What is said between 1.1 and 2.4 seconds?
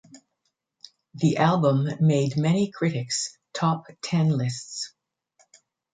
The album made